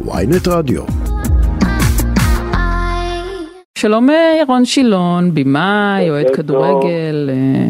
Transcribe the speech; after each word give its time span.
ויינט 0.00 0.48
רדיו. 0.48 0.82
שלום 3.78 4.10
אה, 4.10 4.36
ירון 4.40 4.64
שילון, 4.64 5.34
במאי, 5.34 6.10
אוהד 6.10 6.26
כדורגל. 6.36 7.30
אה, 7.32 7.68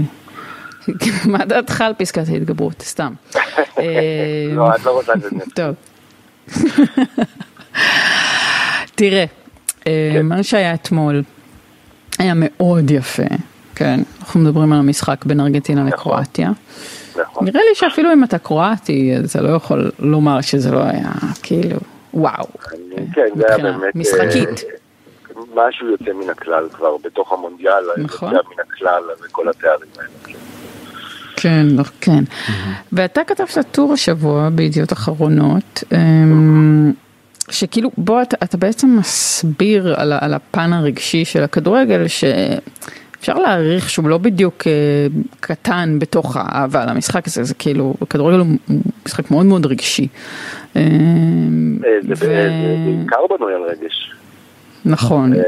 מה 1.32 1.44
דעתך 1.44 1.80
על 1.80 1.92
פסקת 1.98 2.28
ההתגברות? 2.28 2.82
סתם. 2.82 3.12
לא, 4.54 4.74
את 4.74 4.84
לא 4.84 4.90
רוצה 4.90 5.12
את 5.12 5.20
זה. 5.20 5.28
טוב. 5.60 5.74
תראה, 8.94 9.24
אה, 9.86 10.20
מה 10.22 10.42
שהיה 10.42 10.74
אתמול 10.74 11.22
היה 12.18 12.32
מאוד 12.36 12.90
יפה, 12.90 13.22
כן, 13.74 14.00
אנחנו 14.20 14.40
מדברים 14.40 14.72
על 14.72 14.78
המשחק 14.78 15.24
בין 15.24 15.40
ארגנטינה 15.40 15.84
לקרואטיה. 15.84 16.50
נכון. 17.20 17.44
נראה 17.44 17.60
לי 17.68 17.74
שאפילו 17.74 18.12
אם 18.12 18.24
אתה 18.24 18.38
קרואטי, 18.38 19.16
אז 19.16 19.30
אתה 19.30 19.42
לא 19.42 19.48
יכול 19.48 19.90
לומר 19.98 20.40
שזה 20.40 20.70
לא 20.70 20.82
היה 20.84 21.12
כאילו, 21.42 21.78
וואו, 22.14 22.46
כן, 23.14 23.26
זה 23.36 23.44
היה 23.48 23.58
באמת... 23.58 23.94
משחקית. 23.94 24.64
אה, 24.64 25.40
משהו 25.54 25.90
יוצא 25.90 26.12
מן 26.12 26.30
הכלל 26.30 26.68
כבר 26.72 26.96
בתוך 27.04 27.32
המונדיאל, 27.32 27.84
נכון. 27.98 28.34
יוצא 28.34 28.48
מן 28.48 28.64
הכלל 28.68 29.02
וכל 29.24 29.48
התארים 29.48 29.88
האלה. 29.98 30.38
כן, 31.36 31.66
לא, 31.70 31.82
כן. 32.00 32.24
ואתה 32.92 33.20
כתבת 33.24 33.58
טור 33.70 33.92
השבוע 33.92 34.48
בידיעות 34.48 34.92
אחרונות, 34.92 35.84
אמ, 35.92 36.92
שכאילו, 37.50 37.90
בוא, 37.98 38.22
אתה, 38.22 38.36
אתה 38.44 38.56
בעצם 38.56 38.96
מסביר 38.98 39.94
על, 39.96 40.12
על 40.20 40.34
הפן 40.34 40.72
הרגשי 40.72 41.24
של 41.24 41.42
הכדורגל, 41.42 42.08
שאפשר 43.24 43.38
להעריך 43.38 43.90
שהוא 43.90 44.08
לא 44.08 44.18
בדיוק 44.18 44.66
אה, 44.66 44.72
קטן 45.40 45.98
בתוך 45.98 46.36
האהבה 46.36 46.84
למשחק 46.84 47.26
הזה, 47.26 47.44
זה 47.44 47.54
כאילו, 47.54 47.94
הכדורגל 48.02 48.38
הוא 48.38 48.46
משחק 49.06 49.30
מאוד 49.30 49.46
מאוד 49.46 49.66
רגשי. 49.66 50.08
אה, 50.76 50.82
ו- 51.80 52.14
זה 52.14 52.26
בעיקר 52.86 53.16
בנוי 53.30 53.54
על 53.54 53.62
רגש. 53.62 54.12
נכון, 54.86 55.32
אה, 55.34 55.40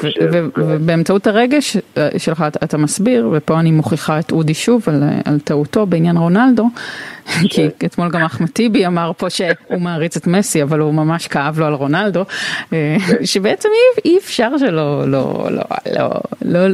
כן. 0.00 0.10
ובאמצעות 0.56 1.26
הרגש 1.26 1.76
אה, 1.96 2.08
שלך 2.18 2.44
אתה- 2.64 2.76
מסביר, 2.76 3.28
ופה 3.32 3.60
אני 3.60 3.70
מוכיחה 3.70 4.18
את 4.18 4.32
אודי 4.32 4.54
שוב 4.54 4.82
על, 4.86 5.02
אה, 5.02 5.20
על 5.24 5.38
טעותו 5.38 5.86
בעניין 5.86 6.16
רונלדו, 6.16 6.68
כי 7.50 7.68
אתמול 7.86 8.10
גם 8.10 8.22
אחמד 8.22 8.48
טיבי 8.48 8.86
אמר 8.86 9.12
פה 9.16 9.30
שהוא 9.30 9.80
מעריץ 9.80 10.16
את 10.16 10.26
מסי, 10.26 10.62
אבל 10.62 10.78
הוא 10.80 10.94
ממש 10.94 11.26
כאב 11.26 11.58
לו 11.60 11.66
על 11.66 11.74
רונלדו, 11.74 12.24
אה, 12.72 12.96
שבעצם 13.24 13.68
אי, 14.04 14.18
אפשר 14.18 14.58
שלא, 14.58 15.08
לא, 15.08 15.48
לא, 15.50 15.62
לא, 15.92 16.10
לא, 16.44 16.68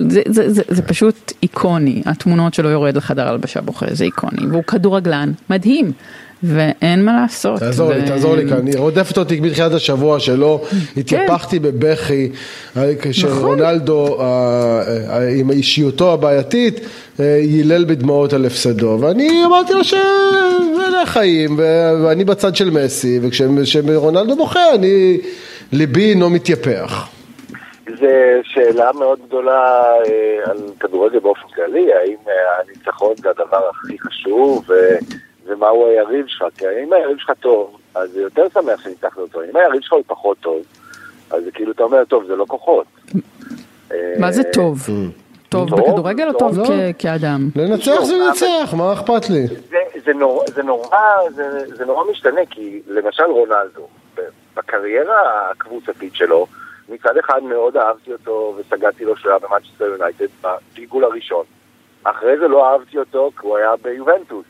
זה 0.69 0.83
פשוט 0.83 1.33
איקוני, 1.43 2.03
התמונות 2.07 2.55
שלו 2.55 2.69
יורד 2.71 2.97
לחדר 2.97 3.29
הלבשה 3.29 3.61
בוכה, 3.61 3.87
זה 3.91 4.05
איקוני, 4.05 4.47
והוא 4.51 4.63
כדורגלן 4.65 5.33
מדהים. 5.51 5.93
ואין 6.43 7.05
מה 7.05 7.21
לעשות. 7.23 7.61
תעזור 7.61 7.93
לי, 7.93 8.03
ו- 8.03 8.07
תעזור 8.07 8.37
לי 8.37 8.49
כאן, 8.49 8.67
היא 8.67 8.79
רודפת 8.79 9.19
אותי 9.19 9.41
מתחילת 9.41 9.73
השבוע 9.73 10.21
שלא 10.21 10.63
התייפחתי 10.97 11.59
בבכי 11.59 12.31
אה, 12.77 12.93
כשרונלדו 13.03 14.21
אה, 14.21 15.29
עם 15.41 15.51
אישיותו 15.51 16.13
הבעייתית 16.13 16.81
אה, 17.21 17.25
יילל 17.25 17.85
בדמעות 17.85 18.33
על 18.33 18.47
הפסדו 18.47 18.99
ואני 19.01 19.45
אמרתי 19.45 19.73
לו 19.73 19.85
שאלה 19.85 21.03
החיים 21.03 21.59
ו- 21.59 21.93
ואני 22.05 22.25
בצד 22.25 22.57
של 22.57 22.71
מסי 22.71 23.21
וכשרונלדו 23.23 24.37
בוכה 24.37 24.75
אני 24.75 25.19
ליבי 25.73 26.11
אינו 26.11 26.31
מתייפח. 26.31 27.09
זו 28.01 28.07
שאלה 28.43 28.91
מאוד 28.93 29.19
גדולה 29.27 29.83
אה, 30.07 30.51
על 30.51 30.59
כדורגל 30.81 31.19
באופן 31.19 31.49
כללי, 31.55 31.93
האם 31.95 32.17
אה, 32.29 32.33
הניצחון 32.63 33.15
זה 33.17 33.29
הדבר 33.31 33.69
הכי 33.71 33.99
חשוב 33.99 34.65
ו... 34.69 34.73
ומהו 35.49 35.87
היריב 35.87 36.27
שלך, 36.27 36.45
כי 36.59 36.65
אם 36.85 36.93
היריב 36.93 37.19
שלך 37.19 37.31
טוב, 37.41 37.79
אז 37.95 38.11
זה 38.11 38.21
יותר 38.21 38.47
שמח 38.55 38.81
שניצחת 38.81 39.19
אותו, 39.19 39.43
אם 39.43 39.57
היריב 39.57 39.81
שלך 39.81 39.93
הוא 39.93 40.03
פחות 40.07 40.37
טוב, 40.41 40.63
אז 41.31 41.45
זה 41.45 41.51
כאילו 41.51 41.73
אתה 41.73 41.83
אומר, 41.83 42.05
טוב, 42.05 42.25
זה 42.27 42.37
לא 42.37 42.45
כוחות. 42.49 42.87
מה 44.19 44.33
זה 44.33 44.43
אה, 44.47 44.53
טוב? 44.53 44.79
טוב 45.49 45.71
טוב, 45.71 45.81
בכדורגל 45.81 46.29
או 46.29 46.39
טוב. 46.39 46.59
לא. 46.59 46.65
כאדם? 46.99 47.49
לנצח 47.57 48.03
זה 48.03 48.17
לנצח, 48.17 48.75
מה 48.77 48.93
אכפת 48.93 49.31
לי? 49.31 49.47
זה, 49.47 49.79
זה, 50.05 50.13
נור, 50.13 50.45
זה, 50.55 50.63
נורא, 50.63 50.99
זה, 51.31 51.77
זה 51.77 51.85
נורא 51.85 52.11
משתנה, 52.11 52.41
כי 52.51 52.83
למשל 52.87 53.25
רונלדו, 53.25 53.89
ב- 54.17 54.21
בקריירה 54.57 55.51
הקבוצתית 55.51 56.15
שלו, 56.15 56.47
מצד 56.89 57.17
אחד 57.17 57.43
מאוד 57.43 57.77
אהבתי 57.77 58.13
אותו 58.13 58.55
וסגדתי 58.59 59.05
לו 59.05 59.17
שהוא 59.17 59.31
היה 59.31 59.39
במאצ'סטר 59.39 59.85
יונייטד 59.85 60.27
בגלגול 60.43 61.05
הראשון. 61.05 61.45
אחרי 62.05 62.39
זה 62.39 62.49
לא 62.49 62.73
אהבתי 62.73 62.99
אותו 62.99 63.31
כי 63.41 63.47
הוא 63.47 63.57
היה 63.57 63.71
ביובנטוס, 63.83 64.47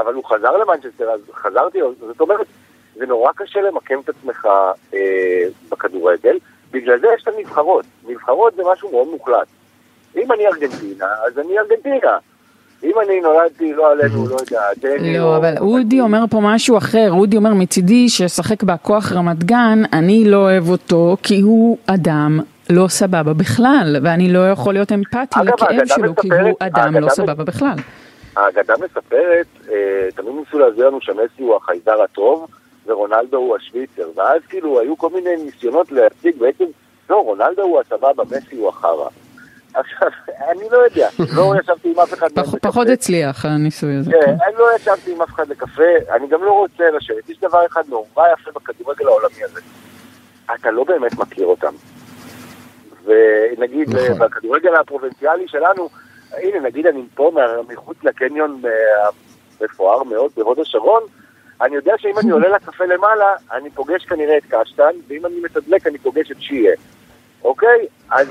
אבל 0.00 0.14
הוא 0.14 0.24
חזר 0.24 0.56
למנצ'סטר, 0.56 1.10
אז 1.10 1.20
חזרתי, 1.34 1.78
זאת 2.06 2.20
אומרת, 2.20 2.46
זה 2.94 3.06
נורא 3.06 3.32
קשה 3.36 3.60
למקם 3.60 4.00
את 4.04 4.08
עצמך 4.08 4.48
אה, 4.94 5.42
בכדורגל, 5.68 6.38
בגלל 6.70 7.00
זה 7.00 7.06
יש 7.16 7.22
את 7.22 7.28
הנבחרות. 7.28 7.84
נבחרות 8.08 8.54
זה 8.54 8.62
משהו 8.72 8.90
מאוד 8.90 9.08
מוחלט. 9.08 9.46
אם 10.16 10.32
אני 10.32 10.46
ארגנטינה, 10.46 11.06
אז 11.26 11.38
אני 11.38 11.58
ארגנטינה. 11.58 12.18
אם 12.84 12.92
אני 13.06 13.20
נולדתי, 13.20 13.72
לא 13.72 13.92
עלינו, 13.92 14.28
לא 14.28 14.36
יודע, 14.40 14.60
דני 14.78 15.20
או... 15.20 15.24
לא, 15.24 15.36
אבל 15.36 15.54
אודי 15.58 16.00
אומר 16.00 16.24
פה 16.30 16.40
משהו 16.42 16.78
אחר, 16.78 17.08
אודי 17.10 17.36
אומר 17.36 17.54
מצידי 17.54 18.08
שישחק 18.08 18.62
בהכוח 18.62 19.12
רמת 19.12 19.44
גן, 19.44 19.82
אני 19.92 20.24
לא 20.26 20.36
אוהב 20.36 20.68
אותו 20.68 21.16
כי 21.22 21.40
הוא 21.40 21.78
אדם 21.86 22.40
לא 22.70 22.88
סבבה 22.88 23.32
בכלל, 23.32 23.96
ואני 24.02 24.32
לא 24.32 24.50
יכול 24.50 24.74
להיות 24.74 24.92
אמפתי 24.92 25.40
לכאב 25.44 25.86
שלו 25.86 26.16
כי 26.16 26.28
הוא 26.28 26.56
אדם 26.58 26.96
לא 26.96 27.08
סבבה 27.08 27.44
בכלל. 27.44 27.76
האגדה 28.36 28.74
מספרת, 28.84 29.46
אה, 29.68 30.08
תמיד 30.14 30.34
ניסו 30.34 30.58
להסביר 30.58 30.86
לנו 30.86 31.00
שמסי 31.00 31.42
הוא 31.42 31.56
החייזר 31.56 32.02
הטוב 32.02 32.46
ורונלדו 32.86 33.36
הוא 33.36 33.56
השוויצר, 33.56 34.08
ואז 34.16 34.42
כאילו 34.48 34.80
היו 34.80 34.98
כל 34.98 35.08
מיני 35.10 35.36
ניסיונות 35.36 35.92
להציג 35.92 36.36
בעצם, 36.38 36.64
לא, 37.10 37.16
רונלדו 37.16 37.62
הוא 37.62 37.80
הסבבה, 37.80 38.22
מסי 38.24 38.56
הוא 38.56 38.68
החרא. 38.68 39.08
עכשיו, 39.74 40.08
אני 40.50 40.68
לא 40.70 40.76
יודע, 40.76 41.08
לא 41.36 41.54
ישבתי 41.60 41.92
עם 41.92 42.00
אף 42.00 42.14
אחד 42.14 42.28
מהם 42.36 42.44
לקפה. 42.44 42.58
פחות 42.58 42.88
הצליח 42.88 43.44
הניסוי 43.44 43.94
הזה. 43.94 44.10
כן, 44.10 44.20
כן. 44.24 44.30
אני 44.30 44.54
לא 44.58 44.76
ישבתי 44.76 45.12
עם 45.12 45.22
אף 45.22 45.28
אחד 45.28 45.48
לקפה, 45.48 46.14
אני 46.16 46.28
גם 46.28 46.44
לא 46.44 46.52
רוצה 46.52 46.84
לשבת. 46.90 47.30
יש 47.30 47.40
דבר 47.40 47.66
אחד 47.66 47.82
נורא 47.88 48.28
יפה 48.32 48.50
בכדורגל 48.54 49.06
העולמי 49.06 49.44
הזה. 49.44 49.60
אתה 50.54 50.70
לא 50.70 50.84
באמת 50.84 51.18
מכיר 51.18 51.46
אותם. 51.46 51.74
ונגיד 53.04 53.88
נכון. 53.88 54.18
בכדורגל 54.18 54.74
הפרובינציאלי 54.74 55.48
שלנו, 55.48 55.88
הנה 56.32 56.60
נגיד 56.60 56.86
אני 56.86 57.02
פה 57.14 57.30
מחוץ 57.68 57.96
לקניון 58.02 58.62
אה, 58.64 59.08
המפואר 59.60 60.02
מאוד 60.02 60.30
בהוד 60.36 60.58
השרון, 60.58 61.02
אני 61.60 61.74
יודע 61.74 61.92
שאם 61.98 62.18
אני 62.18 62.30
עולה 62.30 62.48
לקפה 62.48 62.84
למעלה, 62.84 63.34
אני 63.52 63.70
פוגש 63.70 64.04
כנראה 64.04 64.36
את 64.36 64.42
קשטן, 64.48 64.92
ואם 65.08 65.26
אני 65.26 65.40
מתדלק 65.40 65.86
אני 65.86 65.98
פוגש 65.98 66.30
את 66.30 66.40
שיה. 66.40 66.74
אוקיי? 67.44 67.86
אז, 68.10 68.28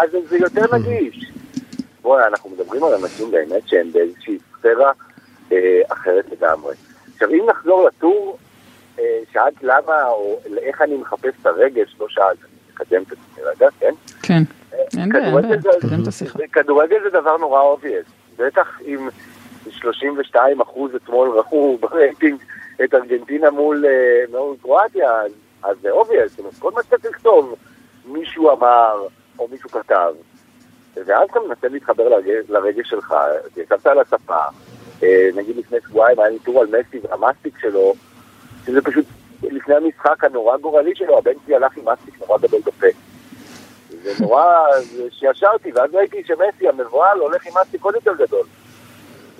אז 0.00 0.10
זה 0.28 0.38
יותר 0.38 0.76
נגיש. 0.76 1.32
בוא'נה, 2.02 2.26
אנחנו 2.26 2.50
מדברים 2.50 2.84
על 2.84 2.94
אנשים 2.94 3.30
באמת 3.30 3.68
שהם 3.68 3.92
באיזושהי 3.92 4.38
ספירה 4.58 4.92
אה, 5.52 5.80
אחרת 5.88 6.24
לגמרי. 6.32 6.74
עכשיו, 7.14 7.28
אם 7.30 7.46
נחזור 7.50 7.86
לטור, 7.86 8.38
אה, 8.98 9.20
שאלת 9.32 9.62
למה, 9.62 10.06
או 10.08 10.40
איך 10.56 10.82
אני 10.82 10.96
מחפש 10.96 11.32
את 11.40 11.46
הרגש, 11.46 11.96
לא 12.00 12.06
שאלת, 12.08 12.38
אני 12.44 12.72
מקדם 12.72 13.02
את 13.02 13.12
עצמי 13.12 13.44
רגע, 13.44 13.68
כן? 13.80 13.92
כן, 14.22 14.42
אין 14.72 14.81
כדורגל 16.52 17.02
זה- 17.02 17.10
דבר 17.10 17.36
נורא 17.36 17.60
obvious. 17.60 18.06
בטח 18.38 18.80
אם 18.86 19.08
32 19.70 20.60
אחוז 20.60 20.94
אתמול 20.94 21.28
ראו 21.28 21.78
ברייטינג 21.80 22.40
את 22.84 22.94
ארגנטינה 22.94 23.50
מול 23.50 23.84
אה, 23.86 24.24
קרואטיה, 24.62 25.10
אז- 25.62 25.76
זה 25.82 25.90
obvious. 25.90 26.36
כל 26.58 26.70
מה 26.74 26.82
שאתה 26.82 26.98
תכתוב, 26.98 27.54
מישהו 28.06 28.50
אמר, 28.50 29.06
או 29.38 29.48
מישהו 29.52 29.70
כתב. 29.70 30.12
ואז 31.06 31.28
אתה 31.30 31.40
מנסה 31.48 31.68
להתחבר 31.68 32.08
לרגש, 32.48 32.88
שלך, 32.90 33.14
ישבת 33.56 33.86
על 33.86 33.98
הספה, 33.98 34.40
אה, 35.02 35.28
נגיד 35.34 35.56
לפני 35.56 35.78
שבועיים 35.88 36.20
היה 36.20 36.28
לי 36.28 36.38
טור 36.38 36.60
על 36.60 36.66
מסי 36.66 36.98
והמאסטיק 37.02 37.58
שלו, 37.60 37.94
שזה 38.66 38.82
פשוט 38.82 39.04
לפני 39.42 39.74
המשחק 39.74 40.24
הנורא 40.24 40.56
גורלי 40.56 40.94
שלו, 40.94 41.18
הבן 41.18 41.32
שלי 41.46 41.54
הלך 41.54 41.76
עם 41.76 41.84
מסטיק 41.92 42.20
נורא 42.20 42.38
גדול 42.38 42.60
בפה. 42.66 42.86
זה 44.02 44.12
נורא, 44.20 44.44
שישרתי, 45.10 45.72
ואז 45.74 45.94
ראיתי 45.94 46.22
שמסי 46.26 46.68
המבוהל 46.68 47.18
הולך 47.18 47.46
עם 47.46 47.52
מסטיק 47.62 47.84
עוד 47.84 47.94
יותר 47.94 48.14
גדול. 48.14 48.46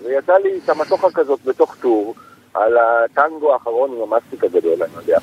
ויצא 0.03 0.37
לי 0.37 0.61
את 0.65 0.69
המתוכה 0.69 1.11
כזאת 1.15 1.41
בתוך 1.45 1.77
טור, 1.81 2.15
על 2.55 2.79
הטנגו 2.79 3.53
האחרון 3.53 3.91
עם 3.93 4.13
המסטיק 4.13 4.45
הגדול, 4.45 4.83
אני 4.83 4.93
יודע. 4.97 5.19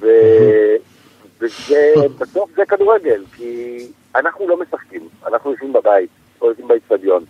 ו... 0.00 0.06
וזה, 1.40 1.92
בסוף 2.18 2.50
זה 2.56 2.62
כדורגל, 2.68 3.24
כי 3.36 3.78
אנחנו 4.16 4.48
לא 4.48 4.56
משחקים, 4.56 5.08
אנחנו 5.26 5.50
יושבים 5.50 5.72
בבית, 5.72 6.10
או 6.40 6.48
יושבים 6.48 6.68
באצטדיון. 6.68 7.24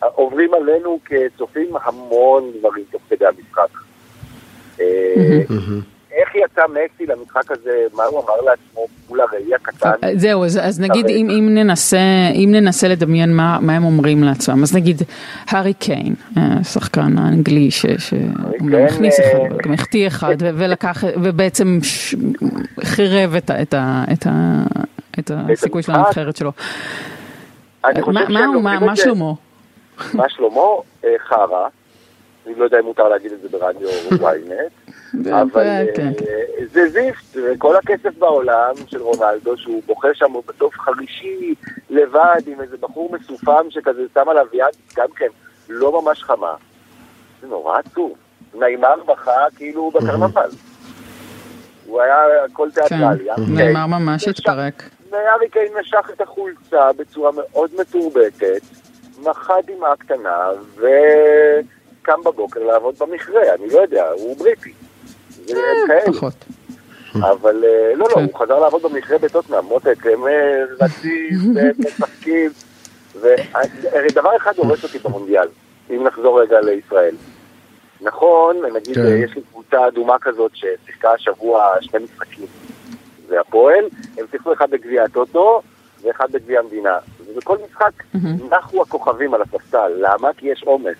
עוברים 0.00 0.54
עלינו 0.54 0.98
כצופים 1.04 1.76
המון 1.82 2.52
דברים 2.58 2.84
תוך 2.90 3.02
כדי 3.08 3.24
המשחק. 3.26 3.68
אה, 6.16 6.20
איך 6.20 6.34
יצא 6.34 6.62
מסי 6.70 7.06
למשחק 7.06 7.50
הזה, 7.50 7.86
מה 7.94 8.04
הוא 8.04 8.24
אמר 8.24 8.40
לעצמו 8.40 8.86
מול 9.08 9.20
הראי 9.20 9.54
הקטן? 9.54 9.90
זהו, 10.16 10.44
אז, 10.44 10.60
אז 10.62 10.80
נגיד 10.80 11.06
אם, 11.06 11.30
אם, 11.30 11.54
ננסה, 11.54 11.98
אם 12.34 12.48
ננסה 12.52 12.88
לדמיין 12.88 13.36
מה, 13.36 13.58
מה 13.60 13.72
הם 13.72 13.84
אומרים 13.84 14.22
לעצמם, 14.22 14.62
אז 14.62 14.76
נגיד 14.76 15.02
הארי 15.48 15.74
קיין, 15.74 16.14
שחקן 16.62 17.18
האנגלי 17.18 17.70
שהכניס 17.70 19.20
אחד, 19.20 19.38
אבל 19.50 19.58
גם 19.62 19.72
החטיא 19.72 20.06
אחד, 20.06 20.36
ולקח, 20.38 21.04
ובעצם 21.22 21.78
חירב 22.84 23.34
את, 23.34 23.50
את, 23.62 23.74
את, 24.12 24.26
את 25.18 25.30
הסיכוי 25.34 25.82
של 25.82 25.92
הנבחרת 25.92 26.36
שלו. 26.36 26.52
מה 27.84 28.96
שלמה? 28.96 29.32
מה 30.14 30.28
שלמה? 30.28 30.64
חרא. 31.28 31.68
אני 32.46 32.54
לא 32.54 32.64
יודע 32.64 32.78
אם 32.80 32.84
מותר 32.84 33.08
להגיד 33.08 33.32
את 33.32 33.40
זה 33.40 33.48
ברדיו 33.48 33.88
ynet, 34.10 34.92
אבל 35.42 35.62
אה, 35.62 35.84
כן, 35.94 36.12
כן. 36.18 36.64
זה 36.72 36.88
זיפט, 36.88 37.36
כל 37.58 37.76
הכסף 37.76 38.18
בעולם 38.18 38.74
של 38.86 39.02
רונלדו, 39.02 39.56
שהוא 39.56 39.82
בוכה 39.86 40.08
שם 40.14 40.32
בסוף 40.46 40.74
חרישי 40.78 41.54
לבד 41.90 42.40
עם 42.46 42.60
איזה 42.60 42.76
בחור 42.76 43.12
מסופם 43.12 43.66
שכזה 43.70 44.02
שם 44.14 44.28
עליו 44.28 44.46
יד, 44.52 44.76
גם 44.96 45.08
כן, 45.16 45.26
לא 45.68 46.02
ממש 46.02 46.22
חמה. 46.22 46.54
זה 47.40 47.46
נורא 47.46 47.78
עצוב. 47.78 48.14
נעימר 48.54 48.94
בכה 49.06 49.46
כאילו 49.56 49.90
בקרנבל. 49.90 50.50
הוא 51.86 52.00
היה 52.00 52.44
הכל 52.44 52.70
תיאטרלי. 52.70 53.28
כן, 53.36 53.42
נעימר 53.54 53.86
ממש 53.86 54.28
התפרק. 54.28 54.82
הארי 55.12 55.48
קיין 55.48 55.72
משך 55.80 56.10
את 56.14 56.20
החולצה 56.20 56.92
בצורה 56.96 57.30
מאוד 57.32 57.70
מתורבתת, 57.80 58.62
מחה 59.22 59.54
דמעה 59.66 59.96
קטנה, 59.96 60.48
ו... 60.76 60.86
קם 62.06 62.20
בבוקר 62.24 62.60
לעבוד 62.64 62.94
במכרה, 62.98 63.54
אני 63.54 63.70
לא 63.70 63.78
יודע, 63.78 64.10
הוא 64.10 64.36
בריטי. 64.36 64.72
אה, 65.50 65.56
פחות. 66.06 66.44
אבל 67.14 67.64
אה, 67.64 67.94
לא, 67.94 68.06
לא, 68.08 68.14
כן. 68.14 68.24
הוא 68.24 68.38
חזר 68.38 68.58
לעבוד 68.58 68.82
במכרה 68.82 69.18
בטוטנאם, 69.18 69.64
מותק, 69.64 70.06
הם 70.06 70.20
רצים 70.80 71.38
ומשחקים. 71.54 72.50
והרי 73.20 74.08
דבר 74.14 74.36
אחד 74.36 74.52
הורס 74.56 74.84
אותי 74.84 74.98
במונדיאל, 74.98 75.48
אם 75.90 76.04
נחזור 76.04 76.40
רגע 76.40 76.60
לישראל. 76.60 77.14
נכון, 78.00 78.56
נגיד 78.76 78.94
כן. 78.94 79.16
יש 79.24 79.36
לי 79.36 79.42
קבוצה 79.52 79.88
אדומה 79.88 80.18
כזאת 80.18 80.52
ששיחקה 80.54 81.12
השבוע 81.12 81.74
שני 81.80 82.04
משחקים. 82.04 82.46
זה 83.28 83.40
הפועל, 83.40 83.84
הם 84.18 84.24
שיחקו 84.30 84.52
אחד 84.52 84.70
בגביע 84.70 85.04
הטוטו 85.04 85.62
ואחד 86.02 86.32
בגביע 86.32 86.60
המדינה. 86.60 86.98
ובכל 87.26 87.58
משחק 87.68 87.92
נחו 88.50 88.82
הכוכבים 88.82 89.34
על 89.34 89.42
הספסל, 89.42 89.92
למה? 89.98 90.32
כי 90.36 90.48
יש 90.48 90.62
עומס. 90.62 90.96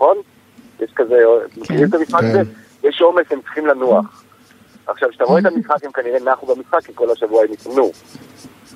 נכון? 0.00 0.16
יש 0.80 0.90
כזה, 0.96 1.14
כן. 1.54 1.60
מכירים 1.60 1.88
את 1.88 1.94
המשחק 1.94 2.20
הזה? 2.22 2.42
כן. 2.82 2.88
יש 2.88 3.00
עומס, 3.00 3.26
הם 3.30 3.40
צריכים 3.40 3.66
לנוח. 3.66 4.24
עכשיו, 4.86 5.08
כשאתה 5.10 5.24
רואה 5.24 5.40
את 5.40 5.46
המשחק, 5.46 5.84
הם 5.84 5.92
כנראה 5.92 6.20
נחו 6.20 6.46
במשחק, 6.46 6.78
כי 6.84 6.92
כל 6.94 7.10
השבוע 7.10 7.44
הם 7.44 7.52
יתנו. 7.52 7.90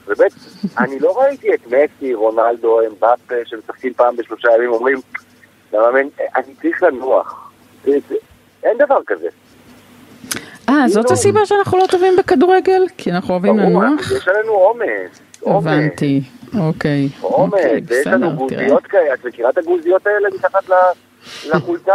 ובית, 0.07 0.33
אני 0.79 0.99
לא 0.99 1.19
ראיתי 1.21 1.55
את 1.55 1.67
מסי, 1.67 2.15
רונלדו, 2.15 2.81
אמבאפה, 2.81 3.35
שמשחקים 3.45 3.93
פעם 3.95 4.17
בשלושה 4.17 4.49
ימים, 4.57 4.73
אומרים, 4.73 4.99
למאמן, 5.73 6.07
אני 6.37 6.55
צריך 6.63 6.83
לנוח. 6.83 7.51
אין 8.65 8.79
דבר 8.79 8.99
כזה. 9.07 9.29
אה, 10.69 10.89
זאת 10.89 11.05
כאילו- 11.05 11.13
הסיבה 11.13 11.47
שאנחנו 11.47 11.79
לא 11.79 11.87
טובים 11.91 12.17
בכדורגל? 12.19 12.83
כי 12.99 13.13
אנחנו 13.13 13.35
אוהבים 13.35 13.59
לנוח? 13.59 14.13
יש 14.17 14.29
עלינו 14.29 14.53
עומס. 14.53 15.21
הבנתי. 15.47 16.21
אוקיי. 16.59 17.09
עומד, 17.21 17.53
אוקיי, 17.55 17.81
ויש 17.87 18.07
לנו 18.07 18.37
גוזיות 18.37 18.87
כאלה, 18.87 19.15
את 19.15 19.25
מכירה 19.25 19.51
את 19.51 19.59
הגוזיות 19.59 20.07
האלה 20.07 20.29
מתחת 20.35 20.69
לחולצה? 21.47 21.93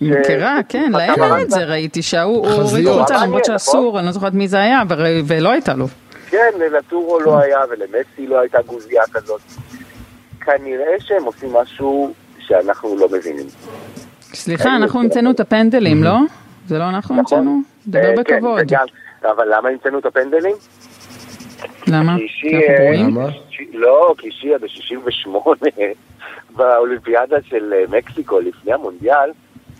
מכירה, 0.00 0.58
כן, 0.68 0.92
להם 0.92 1.22
אין 1.22 1.40
את 1.42 1.50
זה, 1.50 1.64
ראיתי 1.64 2.02
שההוא 2.02 2.46
הוריד 2.48 2.88
חולצה 2.88 3.26
למרות 3.26 3.44
שאסור, 3.44 3.88
נכון? 3.88 3.98
אני 3.98 4.06
לא 4.06 4.12
זוכרת 4.12 4.34
מי 4.34 4.48
זה 4.48 4.58
היה, 4.60 4.82
ולא 5.26 5.52
הייתה 5.52 5.74
לו. 5.74 5.86
כן, 6.30 6.50
לטורו 6.78 7.20
לא 7.20 7.38
היה 7.38 7.58
ולמסי 7.70 8.26
לא 8.26 8.40
הייתה 8.40 8.58
גוזייה 8.66 9.02
כזאת. 9.12 9.40
כנראה 10.40 10.94
שהם 11.00 11.24
עושים 11.24 11.52
משהו 11.52 12.12
שאנחנו 12.38 12.96
לא 12.96 13.08
מבינים. 13.08 13.46
סליחה, 14.34 14.76
אנחנו 14.76 15.00
המצאנו 15.00 15.30
את 15.30 15.40
הפנדלים, 15.40 16.04
לא? 16.04 16.18
זה 16.68 16.78
לא 16.78 16.88
אנחנו 16.88 17.22
נכון. 17.22 17.38
המצאנו? 17.38 17.60
דבר 17.86 17.98
אה, 18.18 18.24
כן, 18.24 18.36
בכבוד. 18.36 18.72
אבל 19.22 19.54
למה 19.56 19.68
המצאנו 19.68 19.98
את 19.98 20.06
הפנדלים? 20.06 20.56
למה? 21.86 22.16
כי 22.40 22.56
אנחנו 22.56 22.74
גרועים? 22.78 23.16
לא, 23.72 24.14
כי 24.18 24.30
שיעה 24.32 24.58
ב-68, 24.58 25.36
באולימפיאדה 26.56 27.36
של 27.48 27.72
אה, 27.72 27.98
מקסיקו 27.98 28.40
לפני 28.40 28.72
המונדיאל, 28.72 29.30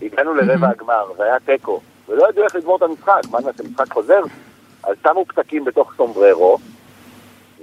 הגענו 0.02 0.34
לרבע 0.34 0.68
הגמר, 0.68 1.04
והיה 1.18 1.36
תיקו, 1.44 1.80
ולא 2.08 2.28
ידעו 2.30 2.44
איך 2.44 2.56
לגמור 2.56 2.76
את 2.76 2.82
המשחק, 2.82 3.20
מה 3.30 3.38
נעשה, 3.40 3.62
משחק 3.62 3.92
חוזר? 3.92 4.22
אז 4.84 4.96
שמו 5.02 5.24
פתקים 5.24 5.64
בתוך 5.64 5.92
סומבררו, 5.96 6.58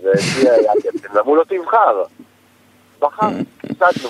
ושיעה 0.04 0.56
היה 0.56 0.72
קפטן, 0.84 1.18
ואמרו 1.18 1.36
לו 1.36 1.44
תבחר. 1.44 2.04
בחר, 3.02 3.28
הפסדנו. 3.64 4.10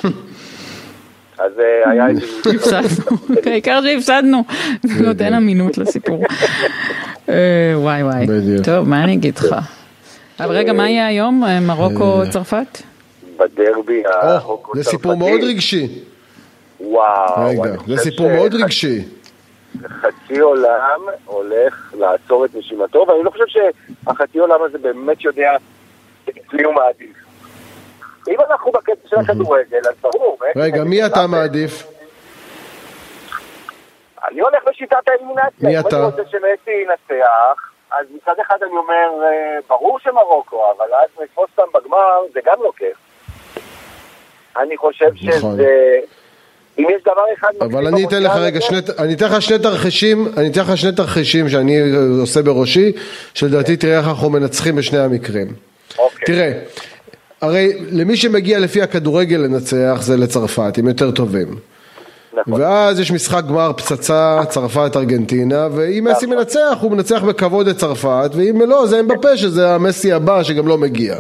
אז 1.38 1.52
אה, 1.60 1.92
היה 1.92 2.08
איזה... 2.08 2.26
הפסדנו, 2.56 3.18
העיקר 3.46 3.82
שהפסדנו, 3.82 4.44
נותן 5.02 5.34
אמינות 5.34 5.78
לסיפור. 5.78 6.24
אה, 7.30 7.74
וואי 7.76 8.04
וואי, 8.04 8.26
טוב, 8.64 8.88
מה 8.88 9.04
אני 9.04 9.14
אגיד 9.14 9.38
לך? 9.38 9.56
אבל 10.40 10.56
רגע, 10.56 10.74
מה 10.74 10.90
יהיה 10.90 11.08
היום? 11.08 11.44
אה, 11.44 11.60
מרוקו-צרפת? 11.60 12.82
בדרבי 13.38 14.04
המרוקו-צרפתי. 14.06 14.84
זה 14.84 14.90
סיפור 14.90 15.16
מאוד 15.16 15.42
רגשי. 15.44 15.88
וואו. 16.80 17.50
רגע, 17.50 17.72
זה 17.88 17.98
סיפור 17.98 18.28
מאוד 18.30 18.54
רגשי. 18.54 19.04
חצי 20.02 20.40
עולם 20.40 21.02
הולך 21.26 21.94
לעצור 21.98 22.46
את 22.46 22.56
נשימתו, 22.56 23.06
ואני 23.08 23.24
לא 23.24 23.30
חושב 23.30 23.46
שהחצי 23.48 24.40
עולם 24.40 24.64
הזה 24.64 24.78
באמת 24.78 25.24
יודע 25.24 25.56
את 26.30 26.54
מי 26.54 26.64
הוא 26.64 26.74
מעדיף. 26.74 27.16
אם 28.28 28.36
אנחנו 28.52 28.72
בקטע 28.72 29.08
של 29.10 29.16
הכדורגל, 29.20 29.80
אז 29.90 29.96
ברור. 30.02 30.38
רגע, 30.56 30.84
מי 30.84 31.06
אתה 31.06 31.28
מעדיף? 31.28 31.88
אני 34.32 34.40
הולך 34.40 34.64
בשיטת 34.70 34.98
האלימינציה. 35.08 35.70
מי 35.70 35.80
אתה? 35.80 35.98
אני 35.98 36.06
רוצה 36.06 36.22
שמסי 36.32 36.72
ינצח. 36.72 37.70
אז 37.92 38.06
מצד 38.16 38.40
אחד 38.42 38.56
אני 38.62 38.78
אומר, 38.78 39.24
אה, 39.24 39.60
ברור 39.70 40.00
שמרוקו, 40.00 40.72
אבל 40.78 40.86
אז 40.94 41.24
לתפוס 41.24 41.50
אותם 41.58 41.72
בגמר 41.80 42.22
זה 42.34 42.40
גם 42.46 42.58
לא 42.64 42.72
כיף. 42.78 42.98
אני 44.58 44.78
חושב 44.78 45.10
נכון. 45.24 45.54
שזה... 45.54 46.00
אם 46.80 46.88
יש 46.96 47.02
דבר 47.02 47.24
אחד... 47.40 47.50
אבל 47.62 47.88
אני 47.88 48.06
אתן 48.06 48.24
לך 48.24 48.32
רגע, 48.36 48.62
שני, 48.62 48.78
אני 49.00 49.14
אתן 49.14 49.26
לך 49.26 49.42
שני 49.42 49.60
תרחישים, 49.60 50.28
אני 50.38 50.52
אתן 50.52 50.62
לך 50.62 50.78
שני 50.78 50.92
תרחישים 50.92 51.50
שאני 51.50 51.80
עושה 52.22 52.42
בראשי, 52.42 52.92
שלדעתי 53.34 53.78
תראה 53.78 53.98
איך 53.98 54.08
אנחנו 54.08 54.30
מנצחים 54.30 54.76
בשני 54.76 55.00
המקרים. 55.00 55.48
אוקיי. 55.98 56.26
תראה, 56.26 56.52
הרי 57.42 57.74
למי 57.92 58.18
שמגיע 58.18 58.60
לפי 58.60 58.82
הכדורגל 58.82 59.38
לנצח 59.38 59.98
זה 60.02 60.18
לצרפת, 60.18 60.78
הם 60.78 60.88
יותר 60.88 61.12
טובים. 61.12 61.56
נכון. 62.48 62.62
ואז 62.62 63.00
יש 63.00 63.12
משחק 63.12 63.44
גמר 63.46 63.72
פצצה, 63.78 64.42
צרפת 64.50 64.92
ארגנטינה, 64.96 65.68
ואם 65.72 66.08
מסי 66.12 66.26
נכון. 66.26 66.38
מנצח, 66.38 66.78
הוא 66.82 66.92
מנצח 66.92 67.24
בכבוד 67.24 67.68
את 67.68 67.78
צרפת, 67.78 68.32
ואם 68.34 68.62
לא, 68.68 68.88
זה 68.88 69.00
אמבפה, 69.00 69.38
שזה 69.38 69.70
המסי 69.70 70.14
הבא 70.14 70.44
שגם 70.44 70.68
לא 70.68 70.78
מגיע. 70.78 71.16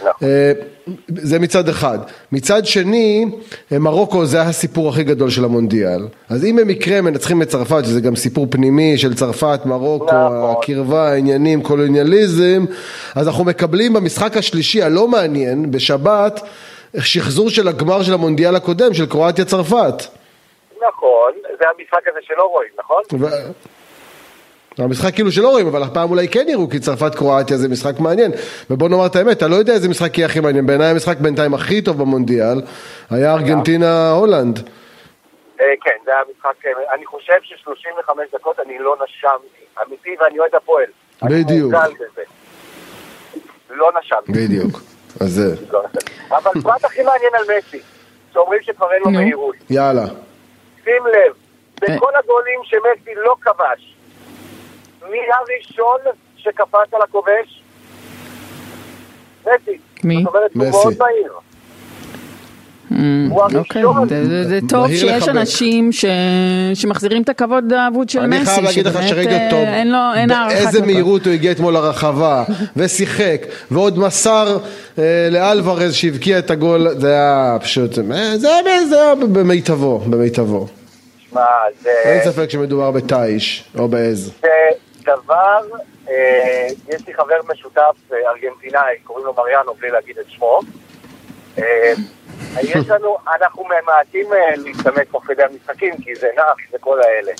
נכון. 0.00 0.28
אה, 0.28 0.52
זה 1.08 1.38
מצד 1.38 1.68
אחד. 1.68 1.98
מצד 2.32 2.66
שני, 2.66 3.26
אה, 3.72 3.78
מרוקו 3.78 4.26
זה 4.26 4.42
הסיפור 4.42 4.88
הכי 4.88 5.04
גדול 5.04 5.30
של 5.30 5.44
המונדיאל. 5.44 6.06
אז 6.28 6.44
אם 6.44 6.56
במקרה 6.60 7.00
מנצחים 7.00 7.42
את 7.42 7.48
צרפת, 7.48 7.84
שזה 7.84 8.00
גם 8.00 8.16
סיפור 8.16 8.46
פנימי 8.50 8.98
של 8.98 9.14
צרפת, 9.14 9.60
מרוקו, 9.64 10.04
נכון. 10.06 10.54
הקרבה, 10.58 11.10
העניינים, 11.10 11.62
קולוניאליזם, 11.62 12.64
אז 13.14 13.28
אנחנו 13.28 13.44
מקבלים 13.44 13.92
במשחק 13.92 14.36
השלישי 14.36 14.82
הלא 14.82 15.08
מעניין, 15.08 15.70
בשבת, 15.70 16.40
שחזור 16.98 17.50
של 17.50 17.68
הגמר 17.68 18.02
של 18.02 18.14
המונדיאל 18.14 18.56
הקודם, 18.56 18.94
של 18.94 19.06
קרואטיה-צרפת. 19.06 20.17
נכון, 20.88 21.32
זה 21.44 21.64
המשחק 21.68 22.08
הזה 22.08 22.18
שלא 22.22 22.44
רואים, 22.44 22.70
נכון? 22.78 23.02
ו... 23.20 23.26
המשחק 24.78 25.14
כאילו 25.14 25.32
שלא 25.32 25.48
רואים, 25.48 25.66
אבל 25.66 25.82
הפעם 25.82 26.10
אולי 26.10 26.28
כן 26.28 26.44
יראו, 26.48 26.70
כי 26.70 26.78
צרפת 26.78 27.14
קרואטיה 27.14 27.56
זה 27.56 27.68
משחק 27.68 28.00
מעניין. 28.00 28.32
ובוא 28.70 28.88
נאמר 28.88 29.06
את 29.06 29.16
האמת, 29.16 29.36
אתה 29.36 29.48
לא 29.48 29.56
יודע 29.56 29.72
איזה 29.72 29.88
משחק 29.88 30.18
יהיה 30.18 30.26
הכי 30.26 30.40
מעניין. 30.40 30.66
בעיניי 30.66 30.86
המשחק 30.86 31.16
בינתיים 31.18 31.54
הכי 31.54 31.82
טוב 31.82 31.98
במונדיאל 31.98 32.60
היה 33.10 33.32
ארגנטינה-הולנד. 33.32 34.58
אה, 35.60 35.64
כן, 35.84 35.96
זה 36.04 36.10
היה 36.10 36.20
משחק, 36.36 36.66
אה, 36.66 36.94
אני 36.94 37.06
חושב 37.06 37.38
ש-35 37.42 38.12
דקות 38.32 38.60
אני 38.60 38.78
לא 38.78 38.96
נשמתי, 39.04 39.64
אמיתי 39.86 40.16
ואני 40.20 40.38
אוהד 40.38 40.54
הפועל. 40.54 40.86
בדיוק. 41.22 41.74
לא 43.70 43.92
נשמתי. 44.00 44.32
בדיוק. 44.32 44.80
אז 45.20 45.28
זה... 45.28 45.66
לא 45.72 45.82
אבל 46.30 46.50
פרט 46.62 46.84
הכי 46.84 47.02
מעניין 47.02 47.32
על 47.34 47.56
מסי, 47.58 47.80
שאומרים 48.32 48.62
שכבר 48.62 48.92
אין 48.92 49.02
לו 49.04 49.10
מהירות. 49.10 49.54
יאללה. 49.70 50.04
שים 50.88 51.06
לב, 51.06 51.32
בכל 51.82 52.10
הגולים 52.24 52.60
שמסי 52.64 53.10
לא 53.24 53.34
כבש, 53.40 53.94
מי 55.10 55.18
הראשון 55.38 55.98
שקפץ 56.36 56.94
על 56.94 57.02
הכובש? 57.02 57.62
מסי. 59.46 59.78
מי? 60.04 60.22
זאת 60.24 60.34
אומרת, 60.34 60.50
הוא 60.54 60.64
מאוד 60.70 60.94
מהיר. 60.98 61.32
הוא 63.30 63.42
אוקיי. 63.42 63.82
זה- 64.44 64.58
טוב 64.68 64.88
שיש. 64.88 65.28
אנשים 65.28 65.90
שמחזירים 66.74 67.22
את 67.22 67.28
הכבוד 67.28 67.72
האבוד 67.72 68.08
של 68.08 68.18
אני 68.20 68.40
מסי, 68.40 68.50
חייב 68.50 68.64
להגיד 68.64 68.86
לך 68.86 68.92
שבאמת, 68.92 69.08
שראיתי 69.08 69.34
אה, 69.34 69.46
אותו, 69.46 69.56
אין 69.56 69.92
לו, 69.92 69.98
אין 70.16 70.30
הערכה 70.30 70.54
באיזה. 70.54 70.86
מהירות 70.86 71.26
הוא 71.26 71.32
הגיע 71.34 71.52
אתמול 71.52 71.74
לרחבה, 71.74 72.44
ושיחק, 72.76 73.40
ועוד 73.70 73.98
מסר 73.98 74.58
אה, 74.98 75.28
לאלוורז 75.30 75.94
שהבקיע 75.94 76.38
את 76.38 76.50
הגול, 76.50 76.88
זה 76.98 77.08
היה 77.12 77.56
פשוט, 77.62 77.98
אה, 77.98 78.38
זה 78.38 78.48
היה 78.48 79.14
במיטבו, 79.14 79.98
במיטבו. 79.98 80.68
שמע, 81.30 81.46
זה... 81.80 81.90
אין 81.90 82.32
ספק 82.32 82.50
שמדובר 82.50 82.90
בתיש, 82.90 83.70
או 83.78 83.88
בעז. 83.88 84.32
זה 84.42 84.48
דבר, 85.02 85.60
אה, 86.08 86.66
יש 86.88 87.06
לי 87.06 87.14
חבר 87.14 87.40
משותף 87.48 87.96
אה, 88.12 88.16
ארגנטינאי, 88.30 88.98
קוראים 89.04 89.26
לו 89.26 89.34
מריאנו, 89.34 89.74
בלי 89.74 89.90
להגיד 89.90 90.18
את 90.18 90.26
שמו. 90.28 90.60
אה, 91.58 91.92
יש 92.62 92.88
לנו, 92.88 93.16
אנחנו 93.36 93.64
ממעטים 93.64 94.32
אה, 94.32 94.56
להשתמש 94.56 95.06
תוך 95.10 95.26
כדי 95.26 95.42
המשחקים, 95.42 95.94
כי 95.96 96.14
זה 96.14 96.28
נח 96.36 96.74
וכל 96.74 97.02
האלה. 97.02 97.32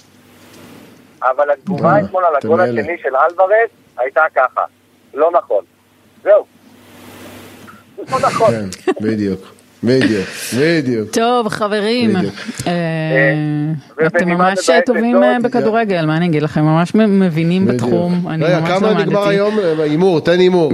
אבל 1.22 1.50
התגובה 1.50 1.88
אה, 1.90 2.00
אתמול 2.00 2.24
על 2.24 2.36
הגול. 2.36 2.60
השני 2.60 2.98
של 3.02 3.16
אלוורז 3.16 3.68
הייתה 3.96 4.22
ככה, 4.34 4.64
לא 5.14 5.30
נכון. 5.30 5.64
זהו. 6.22 6.46
לא 7.98 8.18
נכון. 8.22 8.50
כן, 8.50 8.92
בדיוק, 9.00 9.40
בדיוק, 9.84 10.26
בדיוק. 10.58 11.10
טוב 11.10 11.48
חברים, 11.48 12.14
בדיוק. 12.14 12.34
אה, 12.66 14.06
אתם 14.06 14.28
ממש 14.28 14.70
טובים 14.86 15.12
מאוד, 15.12 15.24
אה, 15.24 15.36
בכדורגל, 15.42 16.06
מה 16.06 16.16
אני 16.16 16.26
אגיד 16.26 16.42
לכם, 16.42 16.64
ממש 16.64 16.94
מבינים. 16.94 17.66
בתחום, 17.66 18.28
אני 18.28 18.44
ממש 18.44 18.68
כמה 18.68 18.92
נגמר 18.94 19.20
למדתי. 19.20 19.34
היום? 19.34 19.58
אה, 19.58 19.82
הימור, 19.82 20.20
תן 20.20 20.38
הימור. 20.38 20.72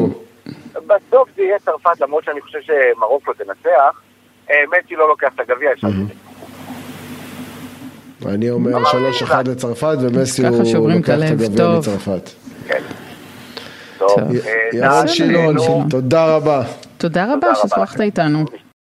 בסוף 0.74 1.28
זה 1.36 1.42
יהיה 1.42 1.58
צרפת, 1.64 2.00
למרות 2.00 2.24
שאני 2.24 2.40
חושב 2.40 2.58
שמרוקו 2.62 3.32
תנצח. 3.32 4.00
אה, 4.50 4.54
מסי 4.68 4.94
לא 4.96 5.08
לוקח 5.08 5.28
את 5.34 5.40
הגביע, 5.40 5.70
יש 5.76 5.84
לנו. 5.84 6.04
אני 8.34 8.50
אומר 8.50 8.70
3-1 9.22 9.48
לצרפת, 9.48 9.96
ומסי 10.00 10.46
הוא 10.46 10.90
לוקח 10.90 11.18
את 11.18 11.30
הגביע. 11.30 11.80
כן. 12.66 12.82
טוב. 13.98 14.18
אה, 14.20 14.26
ירון 14.72 14.88
נעם, 14.88 15.08
שילון, 15.08 15.56
תודה 15.90 16.36
רבה. 16.36 16.62
תודה 16.98 17.32
רבה 17.32 17.54
ששוחחת. 17.54 18.00
איתנו. 18.00 18.44